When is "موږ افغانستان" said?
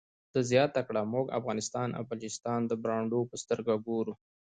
1.13-1.89